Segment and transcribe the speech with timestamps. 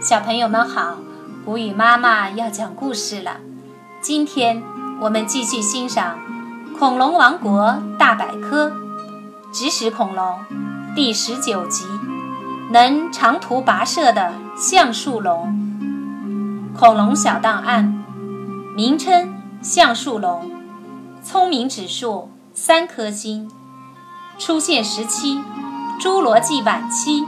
[0.00, 0.96] 小朋友们好，
[1.44, 3.36] 谷雨妈妈要讲故事了。
[4.00, 4.62] 今天
[4.98, 6.18] 我们继续欣赏
[6.78, 8.72] 《恐龙王国大百科：
[9.52, 10.24] 植食恐龙》
[10.94, 11.84] 第十九集——
[12.72, 15.54] 能长途跋涉的橡树龙。
[16.74, 18.02] 恐龙小档案：
[18.74, 20.50] 名称：橡树龙，
[21.22, 23.50] 聪明指数三颗星，
[24.38, 25.42] 出现时期：
[26.00, 27.22] 侏罗纪晚期，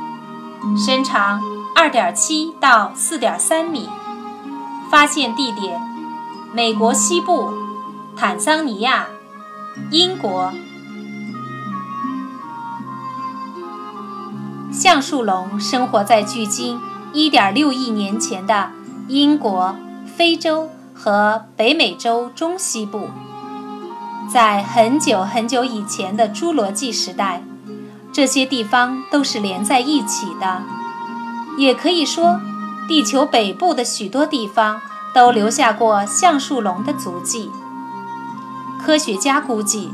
[0.75, 1.43] 身长。
[1.75, 3.89] 二点七到四点三米，
[4.91, 5.81] 发现地点：
[6.53, 7.53] 美国西部、
[8.17, 9.07] 坦桑尼亚、
[9.91, 10.53] 英国。
[14.71, 16.79] 橡树龙生活在距今
[17.13, 18.71] 一点六亿年前的
[19.09, 19.75] 英国、
[20.17, 23.09] 非洲和北美洲中西部。
[24.33, 27.43] 在很久很久以前的侏罗纪时代，
[28.13, 30.63] 这些地方都是连在一起的。
[31.57, 32.41] 也可以说，
[32.89, 34.81] 地球北部的许多地方
[35.15, 37.51] 都留下过橡树龙的足迹。
[38.85, 39.93] 科学家估计，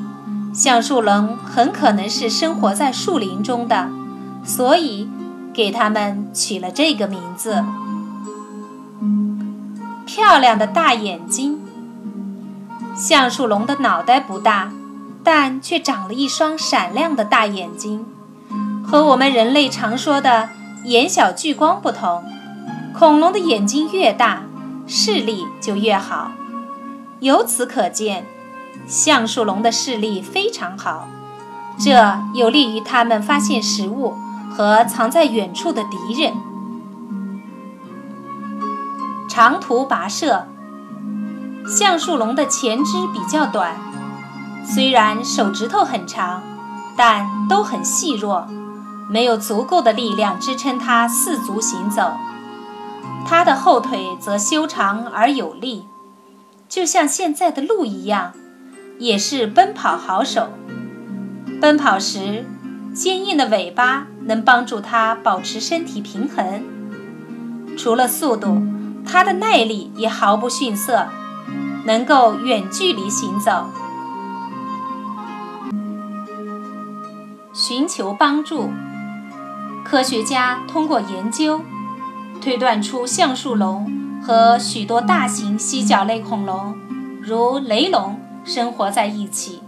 [0.55, 3.91] 橡树龙很可能是生活在树林中的，
[4.44, 5.10] 所以
[5.52, 7.64] 给它们取了这个名字。
[10.06, 11.61] 漂亮的大眼睛，
[12.96, 14.70] 橡树龙的脑袋不大，
[15.22, 18.06] 但却长了一双闪亮的大眼睛，
[18.83, 20.48] 和我们人类常说的。
[20.89, 22.25] 眼小聚光不同，
[22.98, 24.44] 恐龙的眼睛越大，
[24.86, 26.30] 视力就越好。
[27.20, 28.25] 由此可见，
[28.86, 31.06] 橡树龙的视力非常好，
[31.78, 34.17] 这有利于它们发现食物
[34.50, 36.33] 和藏在远处的敌人。
[39.28, 40.48] 长途跋涉，
[41.69, 43.77] 橡树龙的前肢比较短，
[44.64, 46.42] 虽然手指头很长，
[46.97, 48.48] 但都很细弱。
[49.09, 52.12] 没有足够的力量支撑它四足行走，
[53.27, 55.87] 它的后腿则修长而有力，
[56.69, 58.33] 就像现在的鹿一样，
[58.98, 60.51] 也是奔跑好手。
[61.61, 62.45] 奔跑时，
[62.95, 66.63] 坚硬的尾巴能帮助它保持身体平衡。
[67.77, 68.63] 除了速度，
[69.07, 71.07] 它的耐力也毫不逊色，
[71.86, 73.67] 能够远距离行走。
[77.55, 78.70] 寻求帮助。
[79.90, 81.62] 科学家通过研究，
[82.42, 83.90] 推断出橡树龙
[84.22, 86.76] 和许多大型蜥脚类恐龙，
[87.22, 89.62] 如雷龙，生活在一起。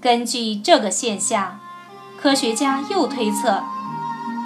[0.00, 1.58] 根据这个现象，
[2.18, 3.62] 科学家又推测，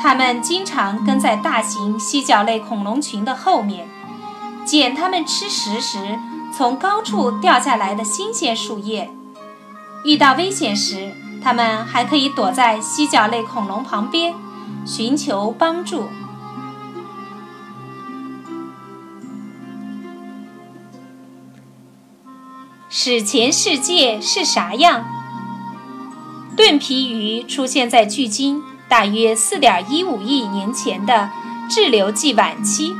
[0.02, 3.86] 它们经常跟在大型蜥脚类恐龙群的后面，
[4.64, 6.18] 捡它们吃食时
[6.52, 9.08] 从高处掉下来的新鲜树叶。
[10.02, 14.34] 遇到危险时，它们还可以躲在蜥脚类恐龙旁边。
[14.84, 16.08] 寻求帮助。
[22.88, 25.04] 史前世界是啥样？
[26.56, 31.30] 盾皮鱼出现在距今大约4.15亿年前的
[31.70, 32.94] 志留纪晚期。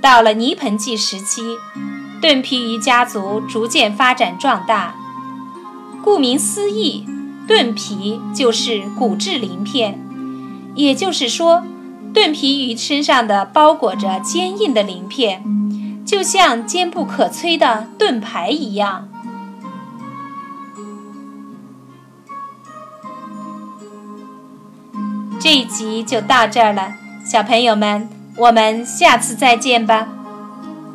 [0.00, 1.58] 到了泥盆纪时期，
[2.20, 4.94] 盾皮鱼家族逐渐发展壮大。
[6.02, 7.06] 顾名思义，
[7.46, 10.00] 盾皮就是骨质鳞片。
[10.74, 11.62] 也就是说，
[12.12, 15.42] 盾皮鱼身上的包裹着坚硬的鳞片，
[16.04, 19.08] 就像坚不可摧的盾牌一样。
[25.40, 30.08] 这一集就到这儿了，小朋友们，我们下次再见吧。